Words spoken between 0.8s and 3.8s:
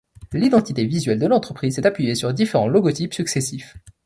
visuelle de l'entreprise s'est appuyée sur différents logotypes successifs.